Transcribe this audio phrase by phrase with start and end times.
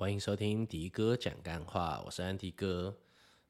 [0.00, 2.94] 欢迎收听迪哥讲干话，我是安迪哥。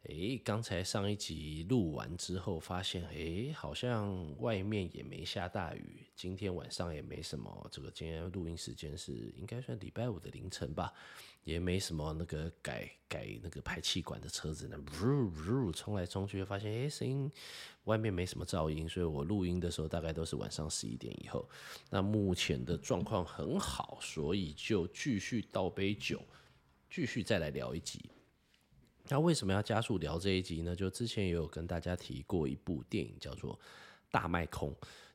[0.04, 7.68] 诶，刚才上一集录完之后，发现诶，好像外面也没下大雨，今天晚上也没什么。
[7.71, 10.95] 这个今天录音时间是应该算礼拜五的凌晨吧，
[11.43, 17.30] 也没什么那个改改那个排气管的车子呢，呜呜冲来冲去，发现诶，声音
[17.85, 21.46] 外面没什么噪音，所以我录音的时候大概都是晚上十一点以后。
[21.91, 26.23] 那目前的状况很好，所以就继续倒杯酒，
[26.89, 28.08] 继续再来聊一集。
[29.11, 30.76] 那为什么要加速聊这一集呢？
[30.76, 33.54] 就之前也有跟大家提过一部电影，叫做
[34.10, 34.70] 《大麦空》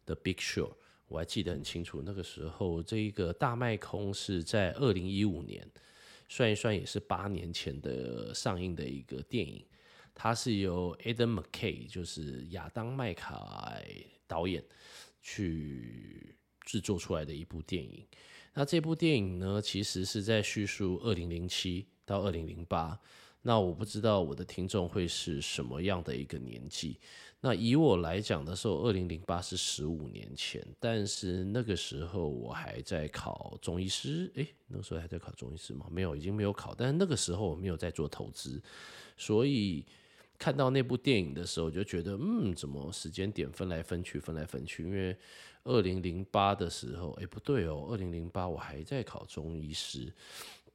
[0.05, 0.71] 的《Big Short》，
[1.07, 2.01] 我还记得很清楚。
[2.03, 5.69] 那个时候，这一个《大麦空》是在二零一五年，
[6.27, 9.63] 算一算也是八年前的上映的一个电影。
[10.15, 13.85] 它是由 Adam McKay，就是亚当麦凯
[14.25, 14.63] 导演
[15.21, 18.05] 去制作出来的一部电影。
[18.55, 22.99] 那这部电影呢，其实是在叙述二零零七到二零零八。
[23.43, 26.97] 那我不知道我的听众会是什么样的一个年纪。
[27.41, 34.31] 那以我来讲的时候，二零零八是十五年前，但是那个时候我还在考中医师。
[34.35, 35.85] 诶，那时候还在考中医师吗？
[35.91, 36.73] 没有，已经没有考。
[36.73, 38.63] 但是那个时候我没有在做投资，
[39.17, 39.85] 所以
[40.39, 44.83] 看到那部电影的时候，就觉得，嗯，怎么时间点分来分去，分来分去？
[44.83, 45.13] 因为
[45.65, 50.13] 二零零八的时候，诶，不对哦，二零零八我还在考中医师。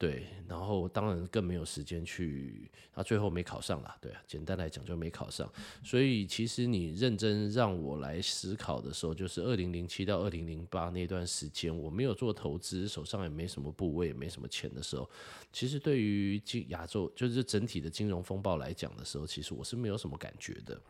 [0.01, 3.99] 对，然后当然更没有时间去，他最后没考上啦。
[4.01, 5.53] 对啊，简单来讲就没考上。
[5.83, 15.11] 所以其实你认真让我来思考的时候，就是二零零七到二零零八那段时间，我没有做投资，手上也没什么部位，也没什么钱的时候，
[15.53, 20.81] 其实对于金亚洲就是整体的金融风暴来讲的时候，其实我是没有什么感觉的。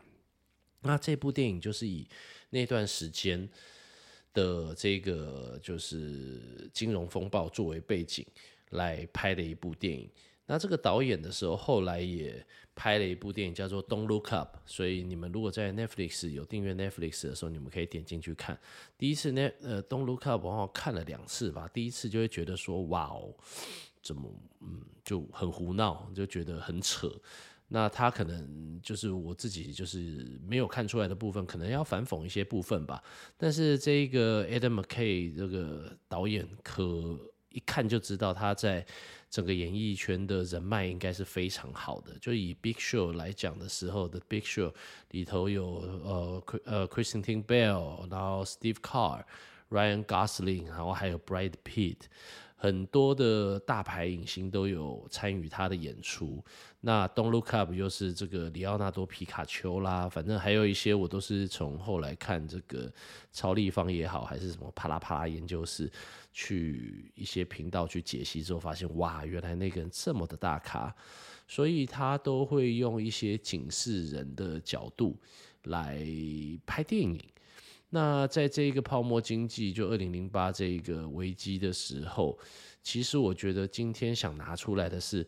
[0.83, 2.07] 那这部电影就是以
[2.51, 3.49] 那段时间
[4.35, 8.23] 的这个就是金融风暴作为背景。
[8.69, 10.09] 来拍的一部电影。
[10.45, 14.57] 那这个导演的时候，后来也拍了一部电影，叫做《Don't Look Up》。
[14.65, 18.59] 所以你们如果在 Netflix 有订阅 Netflix 的时候，你们可以点进去看。
[18.97, 21.69] 第一次呢，呃，《Don't Look Up》我好像看了两次吧。
[21.71, 23.31] 第一次就会觉得说，哇哦，
[24.01, 24.27] 怎么，
[24.61, 27.13] 嗯，就很胡闹，就觉得很扯。
[27.67, 33.03] 那他可能就是我自己就是没有看出来的部分，可能要反讽一些部分吧。
[33.37, 37.19] 但是这个 Adam McKay 这个导演可。
[37.51, 38.85] 一看就知道他在
[39.29, 42.17] 整个演艺圈的人脉应该是非常好的。
[42.19, 44.71] 就以《Big Show》来讲的时候，《The Big Show》
[45.11, 45.65] 里头有
[46.03, 49.23] 呃呃 CHRISTINE Bell，然后 Steve Carr、
[49.69, 51.97] Ryan Gosling，然后还有 Brad Pitt。
[52.61, 56.43] 很多的大牌影星都有参与他的演出。
[56.81, 62.89] 那《Don't Look Up》又是这个里奥纳多皮卡丘啦，反正还有一些我都是从后来看这个
[63.33, 65.91] 超立方也好，还是什么啪啦啪啦研究室
[66.31, 70.95] 去一些频道去解析之后，发现哇，原来那个人这么的大咖，
[71.49, 75.17] 所以他都会用一些警示人的角度
[75.63, 76.07] 来
[76.65, 77.19] 拍电影。
[77.89, 82.39] 那在这一个泡沫经济，就二零零八这一个危机的时候，
[82.81, 85.27] 其实我觉得今天想拿出来的是，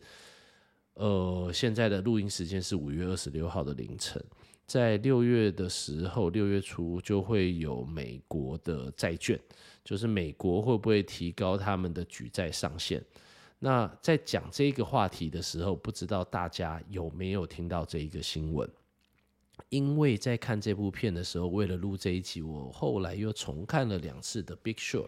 [0.94, 4.22] 呃，现在的录音时间是五月二十六号的凌晨，
[4.66, 9.40] 在六月的时候，六月初就会有美国的债券，
[9.82, 13.02] 就是美国会不会提高他们的举债上限？
[13.58, 18.68] 那在讲这个话题的时候，不知道大家有没有听到这一个新闻？
[19.70, 25.06] 因为在看这部片的时候，为了录这一集，我后来又重看了两次的《Big Short》。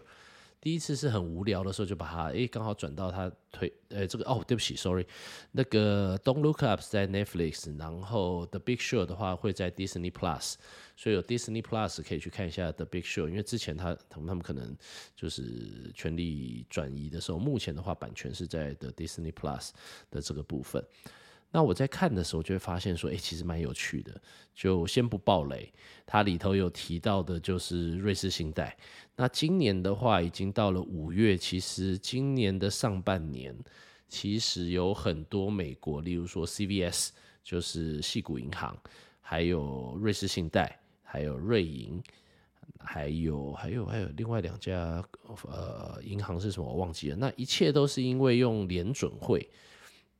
[0.65, 5.05] 第一次是很无聊的时候，就把它诶刚好转到他推呃这个哦，对不起，sorry，
[5.51, 10.55] 那个《Don't Look Up》在 Netflix，然后《The Big Show》的话会在 Disney Plus，
[10.97, 14.75] 所以有 Disney Plus 可以去看一下《The Big Show》，因为之前他他们他们可能
[15.15, 19.69] 就是权利转移的时候，目前的话版权是在 The Disney Plus
[20.09, 20.83] 的这个部分。
[21.55, 24.11] 那我在看的时候就会发现说，诶，其实蛮有趣的。
[24.53, 25.71] 就先不爆雷，
[26.05, 28.77] 它里头有提到的就是瑞士信贷。
[29.15, 33.57] 那今年的话，已经到了五月，其实今年的上半年，
[34.09, 37.11] 其实有很多美国，例如说 CVS，
[37.41, 38.77] 就是矽谷银行，
[39.21, 42.03] 还有瑞士信贷，还有瑞银，
[42.79, 45.01] 还有还有还有另外两家
[45.43, 47.15] 呃银行是什么我忘记了。
[47.15, 49.49] 那一切都是因为用联准会。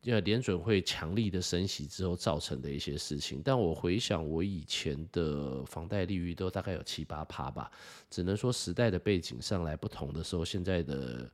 [0.06, 7.72] 因为联准会强力的升息之后造成的一些事情，但我回想我以前的房贷利率都大概有七八趴吧，
[8.08, 11.28] 只能说时代的背景上来不同的时候，现在的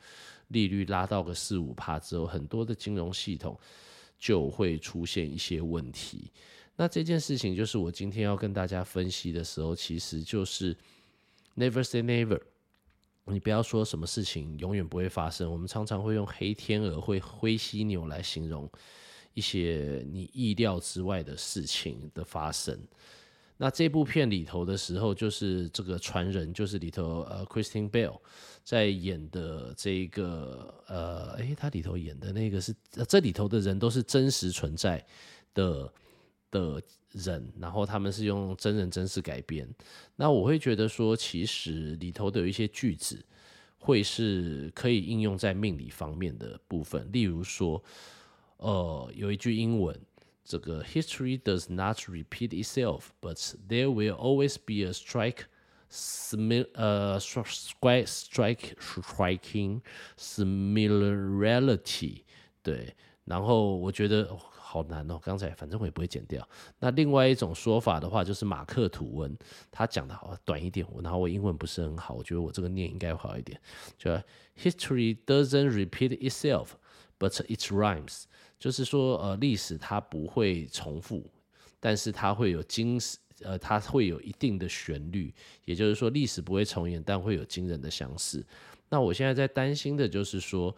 [0.48, 3.60] 利率拉到个四五趴之后，很多的金融系统
[4.18, 6.32] 就会出现一些问题。
[6.78, 10.74] 那这件事情就是我今天要跟大家分析的时候，其实就是
[11.58, 12.40] never say never。
[13.26, 18.70] 你不要说什么事情永远不会发生，我们常常会用黑天鹅、会灰犀牛来形容
[19.34, 22.78] 一些你意料之外的事情的发生。
[23.58, 28.20] 那这部片里头的时候，就是这个传人，就是里头呃，Christian Bell
[28.64, 32.76] 在演的这个呃，诶，他里头演的那个是
[33.08, 35.06] 这里头的人都是真实存在
[35.54, 35.94] 的
[36.52, 36.82] 的
[37.12, 39.68] 人，然后他们是用真人真事改编。
[40.16, 43.26] 那我会觉得说，其实里头的有一些句子
[43.80, 47.82] 会是可以应用在命理方面的部分，例如说，
[48.58, 49.98] 呃，有一句英文。
[50.44, 53.38] 这个 history does not repeat itself, but
[53.70, 55.46] there will always be a strike,
[55.90, 59.82] smil 呃，strike, strike, striking
[60.18, 62.24] similarity。
[62.62, 64.36] 对，然后我觉得、
[64.72, 65.20] 好难哦。
[65.22, 66.48] 刚才反正我也不会剪掉。
[66.80, 69.38] 那另外一种说法的话，就是马克吐温
[69.70, 73.60] 他讲的好短一点，然后我英文不是很好，我觉得我这个念应该好一点。
[73.98, 74.10] 就
[74.58, 76.70] history doesn't repeat itself,
[77.20, 78.24] but it rhymes。
[78.58, 81.30] 就是说，呃，历史它不会重复，
[81.80, 82.98] 但是它会有惊，
[83.42, 85.34] 呃，它会有一定的旋律。
[85.66, 88.46] 也就是说，历史不会重演，但会有惊人的相似。
[88.88, 90.76] 那我现在在担心的就是说，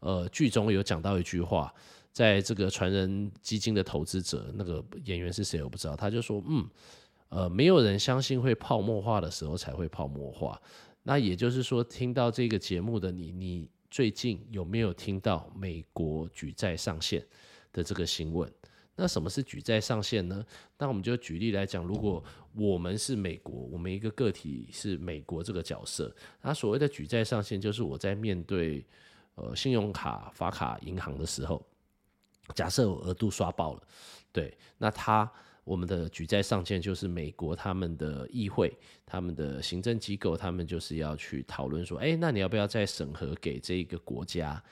[0.00, 1.70] 呃，剧中有讲到一句话，
[2.16, 6.66] 在这个传人基金的投资者，那个演员是谁我不知道，他就说，嗯，
[7.28, 10.58] 呃，没有人相信会泡沫化的时候才会泡沫化。
[11.02, 13.68] 那也就是说，听到这个节目的你，你。
[13.88, 17.24] 最近有没有听到美国举债上限
[17.72, 18.50] 的这个新闻？
[18.96, 20.44] 那什么是举债上限呢？
[20.76, 22.22] 那我们就举例来讲，如果
[22.54, 28.84] 我们是美国，我们一个个体是美国这个角色，那所谓的举债上限就是我在面对
[29.36, 31.64] 呃信用卡发卡银行的时候，
[32.54, 33.82] 假设我额度刷爆了，
[34.32, 35.30] 对，那他。
[35.64, 38.72] 我们的举债上限就是美国他们的议会、
[39.04, 44.62] 他们的行政机构，他们就是要去讨论说，哎，那你要不要再审核给这个国家？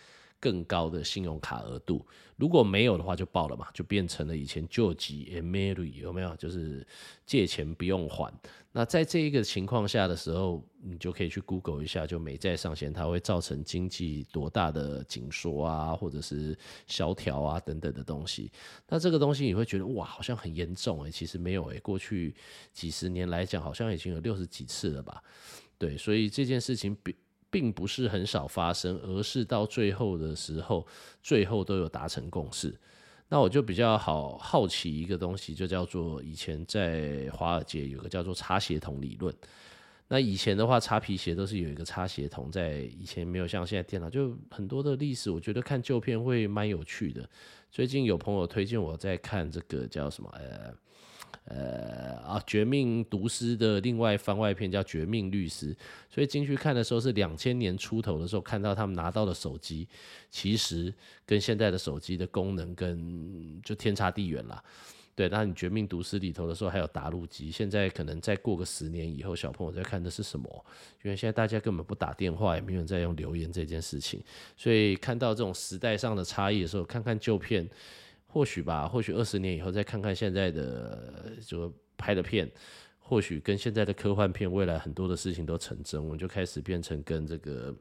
[0.45, 2.07] 更高的信用卡额度，
[2.37, 6.37] 如果没有的话就爆了嘛，就变成了以前救急 Mary 有没有？
[6.37, 6.87] 就是
[7.25, 8.31] 借钱不用还。
[8.73, 16.55] 那在这一个情况下的时候，你就可以去 Google 一下，就美债上限它会造成经济多大的紧缩啊，或者是
[16.87, 18.53] 萧条啊等等的东西。
[18.87, 22.35] 那这个东西你会觉得哇，好像很严重诶、其实没有诶、过去
[22.71, 25.23] 几十年来讲，好像已经有六十几次了吧？
[25.79, 27.17] 对，所以这件事情比。
[27.55, 30.85] 并不是很少发生，而是到最后的时候，
[31.23, 32.75] 最后都有达成共识。
[33.29, 39.33] 那我就比较好好奇一个东西，就叫做以前在华尔街有个叫做擦鞋童理论。
[40.09, 47.25] 那以前的话，擦皮鞋都是有一个擦鞋童，在以前没有像现在电脑，就很多的历史，我觉得看旧片会蛮有趣的。
[47.71, 50.75] 最近有朋友推荐我在看这个叫什么呃。
[51.45, 55.75] 呃啊，绝命毒师的另外番外篇叫《绝命律师》，
[56.09, 59.87] 所以进去看的时候是两千年出头的时候，看到他们拿到的手机，
[60.31, 60.93] 其实
[61.27, 64.65] 跟现在的手机的功能跟就天差地远啦。
[65.15, 70.65] 对，那你《绝命毒师》里头的时候还有打录机，现在可能再过个十年以后，小朋友在看的是什么？
[71.05, 74.21] 因为现在大家根本不打电话，也没有人在用留言这件事情，
[74.57, 77.69] 所以看到这种时代上的差异的时候，看看旧片。
[78.35, 82.51] 或许吧，或许二十年以后再看看现在的就拍的片，
[82.99, 87.73] 或许跟现在的科幻片，未来很多的事情都成真，我们就开始变成跟这个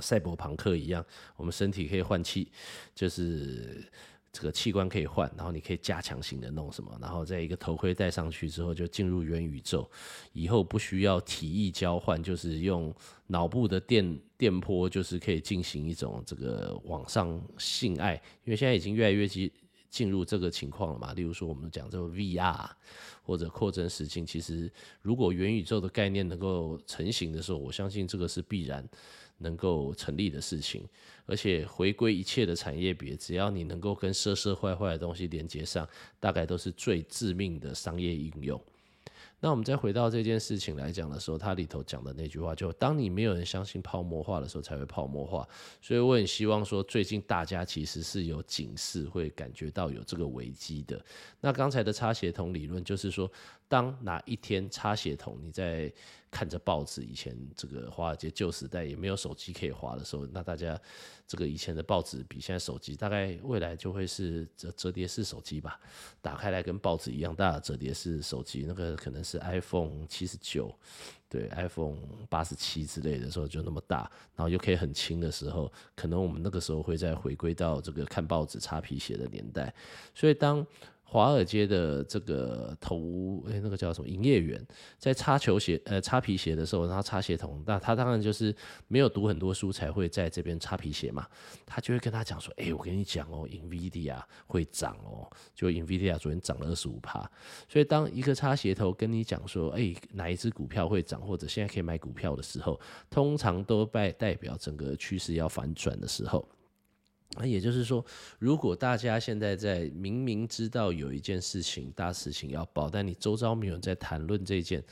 [0.00, 1.04] 赛博朋克一样，
[1.34, 2.52] 我们身体可以换气，
[2.94, 3.84] 就是。
[4.32, 9.90] 这个器官可以换，然后你可以加强型的弄什么，然后在一个头盔戴上去之后就进入元宇宙，
[10.32, 12.94] 以后不需要体液交换，就是用
[13.26, 19.26] 脑部的电电波，就是可以进行一种这个网上性爱，因为现在已经越来越
[19.90, 21.12] 进入这个情况了嘛。
[21.12, 22.70] 例如说我们讲这个 VR
[23.22, 28.88] 或者扩增实境，其实如果元宇宙的概念能够成型的时候，我相信这个是必然。
[29.42, 30.86] 能够成立的事情，
[31.24, 38.62] 而且回归一切的产业别，只要你能够跟社社坏坏的东西连接上，大概都是最致命的商业应用。
[39.40, 45.48] 那我们再回到这件事情来讲的时候，它里头讲的那句话，就当你没有人相信泡沫化的时候，才会泡沫化。
[45.80, 51.02] 所以我很希望说，最近大家其实是有警示，会感觉到有这个危机的。
[51.40, 53.30] 那刚才的擦鞋桶理论，就是说，
[53.66, 55.90] 当哪一天擦鞋桶你在
[56.30, 60.80] 看着报纸，以前这个华尔街旧时代也没有手机可以滑的时候，那大家
[61.26, 65.80] 这个以前的报纸比现在手机，大概未来就会是折折叠式手机吧，
[66.22, 70.72] 打开来跟报纸一样大的折叠式手机，那个可能是 iPhone 七十九，
[71.28, 71.96] 对，iPhone
[72.28, 79.74] 八十七之类的时候就那么大，然后又可以很轻的时候，可能我们那个时候会再回归到这个看报纸擦皮鞋的年代，
[80.14, 80.64] 所以当。
[81.12, 84.64] 华尔街的这个投诶、那个叫什么营业员，
[84.96, 88.54] 在擦球鞋呃擦皮鞋的时候，然后擦鞋童，那他当然就是
[88.86, 91.26] 没有读很多书才会在这边擦皮鞋嘛。
[91.66, 97.28] 他就会跟他讲说：“哎、我跟你讲哦，NVIDIA 会涨哦，就 NVIDIA 昨天涨了二十五趴。
[97.68, 106.48] 所以当一个擦鞋头跟你讲说：哎、哪一只股票会涨，或者现在可以买股票的时候，通常都代代表整个趋势要反转的时候。”
[107.36, 108.04] 那也就是说，
[108.40, 114.82] 如果大家现在在明明知道有一件事情大事情要报，但你周遭没有人在谈论这件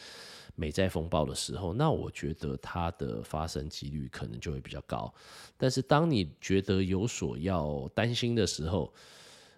[0.54, 5.12] 美债风暴的时候，那我觉得它的发生几率可能就会比较高。
[5.56, 8.94] 但是当你觉得有所要担心的时候，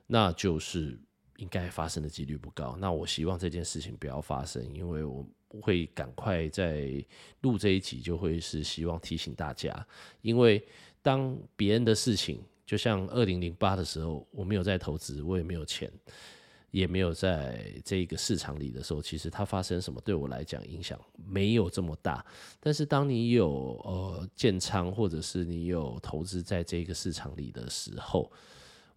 [0.07, 0.99] 那就是
[1.37, 2.79] 应该发生的几率不高。
[2.81, 5.27] 那我希望这件事情不要发生，因为我
[5.61, 7.05] 会赶快在
[7.43, 9.87] 录这一集，就会是希望提醒大家，
[10.23, 10.67] 因为
[11.03, 12.43] 当别人的事情。
[12.71, 15.91] 就像二零零八的时候，我没有在投资，我也没有钱，
[16.71, 22.25] 也没有在这个市场里的时候，其实它发生什么对我来讲影响没有这么大。
[22.61, 28.31] 但是当你有呃建仓，或者是你有投资在这个市场里的时候，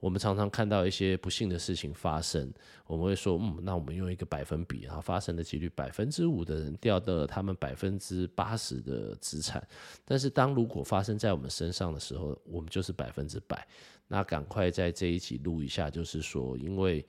[0.04, 2.54] 我们常常看到一些不幸的事情发生，
[2.86, 9.66] 我们会说，嗯，那我们用一个百分比，然后发生的几率百分之五的人掉到了他们百分之八十的资产。
[10.04, 13.66] 但是当如果发生在我们身上的时候，我们就是百分之百。
[14.10, 17.06] 那赶快在这一集录一下，就是说，因为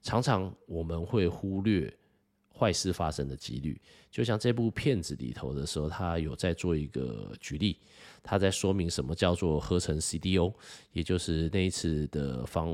[0.00, 1.94] 常常我们会忽略
[2.60, 3.80] 坏事发生的几率。
[4.10, 7.78] 就像这部片子里头的时候，他有在做一个举例。
[8.22, 10.52] 他在说明什么叫做合成 CDO，
[10.92, 12.68] 也就是那一次的房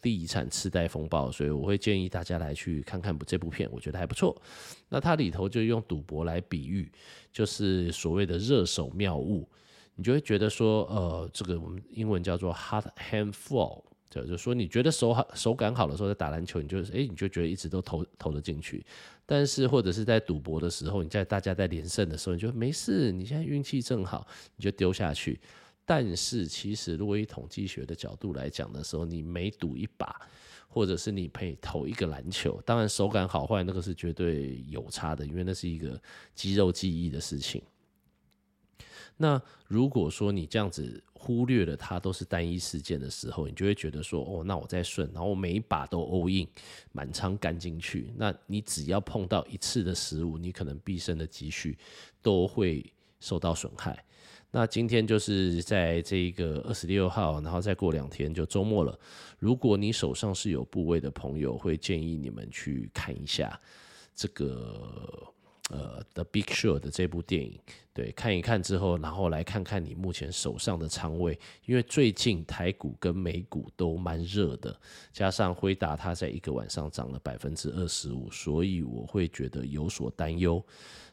[0.00, 4.40] 地产次贷风暴，所以我会建议大家来去看看这部片，我觉得还不错。
[4.88, 6.88] 那它里头就用赌博来比喻，
[7.32, 9.48] 就是所谓的热手妙物，
[9.96, 13.82] 你就会觉得说，呃，这个我们英文叫做 hot hand fall。
[14.20, 18.84] 就是说，你觉得手好手感好的时候，在打篮球，你就哎、欸，你就觉得一直都投投得进去。
[19.24, 24.26] 但是或者是在赌博的时候，你在大家在连胜的时候，你就没事，你现在运气正好，
[24.56, 25.40] 你就丢下去。
[25.84, 30.14] 但是其实，如果以统计学的角度来讲的时候，你每赌一把，
[30.68, 36.00] 或者是你配投一个篮球，当然手感好坏那个是绝对有差的，因为那是一个
[36.34, 37.60] 肌肉记忆的事情。
[39.22, 46.44] 那如果说你这样子忽略了它都是单一事件的时候，你就会觉得说，哦，那我再顺，然后我每一把都 all in，
[46.90, 48.12] 满仓干进去。
[48.16, 51.78] 那你只要碰到一次的失误，你可能毕生的积蓄
[52.20, 52.84] 都会
[53.20, 54.04] 受到损害。
[54.50, 58.98] 那今天就是在这个二十六号，然后再过两天就周末了。
[59.38, 63.56] 如果你手上是有部位的朋友，会建议你们去看一下
[64.16, 65.32] 这个。
[65.72, 67.58] 呃，《The Big Short》的这部电影，
[67.94, 74.78] 对，看一看之后，然后来看看你目前手上的仓位，因为最近台股跟美股都蛮热的，
[75.14, 80.62] 加上辉达它在一个晚上涨了百分之二十五，所以我会觉得有所担忧。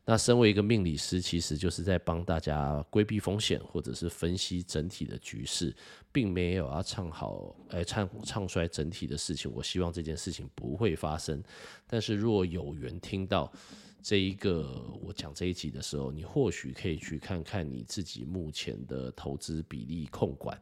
[0.04, 5.74] 那身为一个命理师，其实就是在帮大家规避风险，或者是分析整体的局势，
[6.12, 9.50] 并没有要唱好，哎，唱唱衰整体的事情。
[9.54, 11.42] 我希望这件事情不会发生，
[11.88, 13.50] 但是若有缘听到。
[14.02, 20.60] 这一个我讲这一集的时候，你或许可以去看看你自己目前的投资比例控管，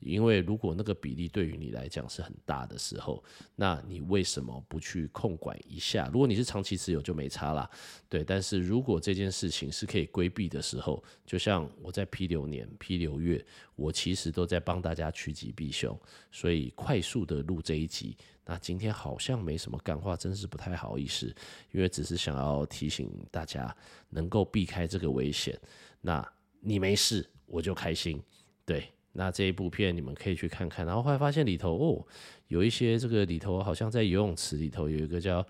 [0.00, 3.22] 因为如果那个比例对于你来讲是很大的时候，
[3.54, 6.10] 那你为什么不去控管一下？
[6.12, 7.70] 如果你是长期持有就没差啦，
[8.08, 8.24] 对。
[8.24, 13.44] 但是如果这件事情是可以规避的时候，就像我在批流年、批流月，
[13.76, 15.98] 我其实都在帮大家趋吉避凶，
[16.32, 18.16] 所以快速的录这一集。
[18.50, 21.32] 那今天好像没什么干话，真是不太好意思，
[21.70, 23.72] 因为只是想要提醒大家
[24.08, 25.56] 能够避开这个危险。
[26.00, 26.28] 那
[26.58, 28.20] 你没事，我就开心。
[28.66, 30.84] 对，那这一部片你们可以去看看。
[30.84, 32.04] 然后后来发现里头哦，
[32.48, 35.46] 有一些这个里头好像在游泳池里头有一个叫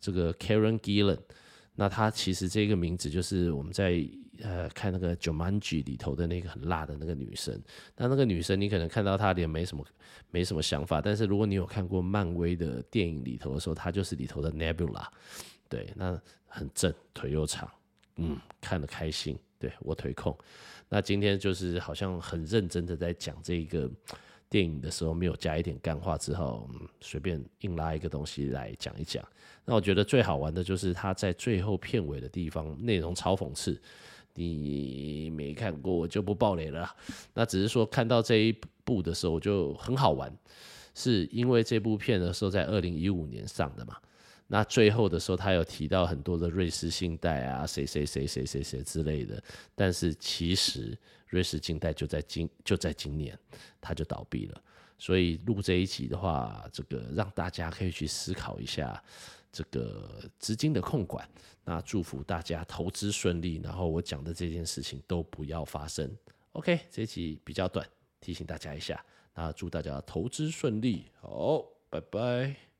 [0.00, 1.20] 这个 Karen Gillan，
[1.76, 4.04] 那他其实这个名字就是我们在。
[4.40, 7.60] 呃，看那个《Jumanji》里头的那个很辣的那个女生，
[7.96, 9.84] 那那个女生你可能看到她脸没什么
[10.30, 15.06] 没什么想法，但是如果你有看过漫威的电影里头的时候，她就是里头的 Nebula，
[15.68, 17.70] 对，那很正，腿又长，
[18.16, 20.36] 嗯，看得开心，对，我腿控。
[20.88, 23.90] 那今天就是好像很认真的在讲这一个
[24.48, 29.22] 电影的时候，没有加一点干话之后，嗯，随便硬拉一个东西来讲一讲。
[29.64, 33.80] 那我觉得最好玩的就是他在最后片尾的地方，内容超讽刺。
[34.34, 36.88] 你没看过，我就不爆雷了。
[37.34, 40.32] 那只是说看到这一部的时候就很好玩，
[40.94, 43.96] 是因为这部片的时候在二零一五年上的嘛。
[44.48, 49.42] 那最后的时候他有提到很多的瑞士信贷啊，谁谁谁谁谁谁之类的。
[49.74, 50.98] 但是其实
[51.28, 53.38] 瑞士信贷就在今就在今年，
[53.80, 54.62] 它就倒闭了。
[54.98, 59.02] 所以录这一集的话，这个让大家可以去思考一下
[59.52, 61.28] 这个资金的控管。
[61.64, 66.10] 那祝福大家投资顺利，然后我讲的这件事情都不要发生。
[66.52, 67.86] OK，这一集比较短，
[68.20, 69.04] 提醒大家一下。
[69.34, 72.71] 那祝大家投资顺利，好，拜拜。